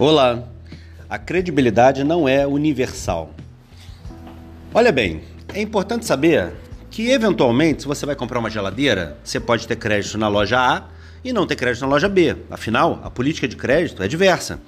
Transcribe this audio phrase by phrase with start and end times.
[0.00, 0.44] Olá!
[1.10, 3.34] A credibilidade não é universal.
[4.72, 6.52] Olha bem, é importante saber
[6.88, 10.84] que, eventualmente, se você vai comprar uma geladeira, você pode ter crédito na loja A
[11.24, 12.36] e não ter crédito na loja B.
[12.48, 14.60] Afinal, a política de crédito é diversa.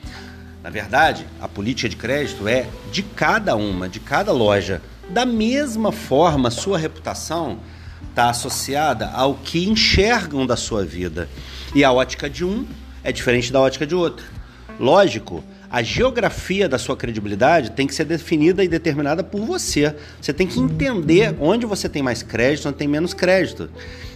[0.65, 4.83] Na verdade, a política de crédito é de cada uma, de cada loja.
[5.11, 7.61] Da mesma forma, sua reputação
[8.09, 11.29] está associada ao que enxergam da sua vida.
[11.73, 12.67] E a ótica de um
[13.05, 14.40] é diferente da ótica de outro.
[14.81, 19.95] Lógico, a geografia da sua credibilidade tem que ser definida e determinada por você.
[20.19, 23.69] Você tem que entender onde você tem mais crédito, onde tem menos crédito.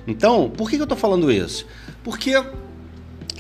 [0.07, 1.67] Então, por que eu estou falando isso?
[2.03, 2.43] Porque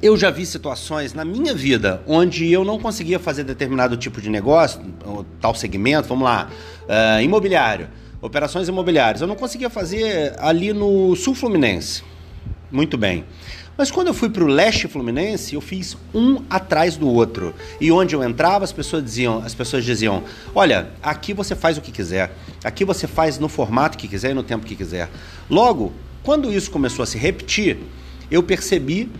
[0.02, 4.28] eu já vi situações na minha vida onde eu não conseguia fazer determinado tipo de
[4.28, 4.82] negócio,
[5.40, 6.50] tal segmento, vamos lá,
[6.82, 7.88] uh, imobiliário,
[8.20, 9.22] operações imobiliárias.
[9.22, 12.02] Eu não conseguia fazer ali no Sul Fluminense.
[12.70, 13.24] Muito bem.
[13.76, 17.54] Mas quando eu fui para o leste fluminense, eu fiz um atrás do outro.
[17.80, 20.22] E onde eu entrava, as pessoas diziam, as pessoas diziam:
[20.54, 22.32] "Olha, aqui você faz o que quiser.
[22.62, 25.10] Aqui você faz no formato que quiser e no tempo que quiser".
[25.50, 27.78] Logo, quando isso começou a se repetir,
[28.30, 29.10] eu percebi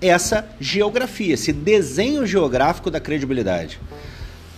[0.00, 3.80] essa geografia, esse desenho geográfico da credibilidade.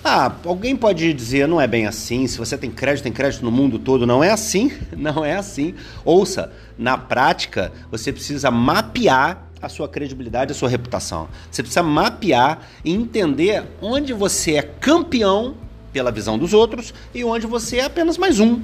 [0.05, 3.51] Ah, alguém pode dizer, não é bem assim, se você tem crédito, tem crédito no
[3.51, 4.07] mundo todo.
[4.07, 5.75] Não é assim, não é assim.
[6.05, 11.29] Ouça, na prática, você precisa mapear a sua credibilidade, a sua reputação.
[11.51, 15.57] Você precisa mapear e entender onde você é campeão
[15.93, 18.61] pela visão dos outros e onde você é apenas mais um.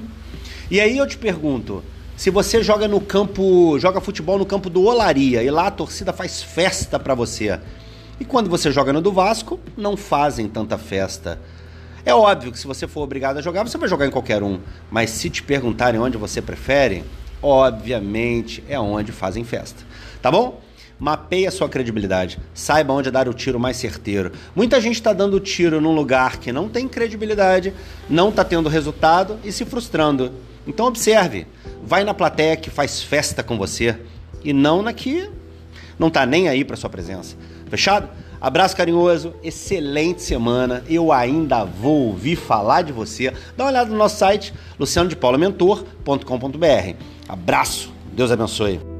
[0.69, 1.83] E aí eu te pergunto,
[2.15, 6.13] se você joga no campo, joga futebol no campo do Olaria e lá a torcida
[6.13, 7.59] faz festa para você.
[8.19, 11.39] E quando você joga no do Vasco, não fazem tanta festa.
[12.05, 14.59] É óbvio que se você for obrigado a jogar, você vai jogar em qualquer um.
[14.91, 17.03] Mas se te perguntarem onde você prefere,
[17.41, 19.83] obviamente é onde fazem festa.
[20.21, 20.61] Tá bom?
[21.03, 22.39] Mapeie a sua credibilidade.
[22.53, 24.31] Saiba onde dar o tiro mais certeiro.
[24.55, 27.73] Muita gente está dando tiro num lugar que não tem credibilidade,
[28.09, 30.31] não está tendo resultado e se frustrando.
[30.65, 31.45] Então observe.
[31.83, 33.97] Vai na plateia que faz festa com você
[34.45, 35.29] e não na que
[35.99, 37.35] não está nem aí para sua presença.
[37.69, 38.07] Fechado?
[38.39, 40.85] Abraço carinhoso, excelente semana.
[40.87, 43.33] Eu ainda vou ouvir falar de você.
[43.57, 46.95] Dá uma olhada no nosso site, lucianodepaulamentor.com.br.
[47.27, 48.92] Abraço, Deus abençoe.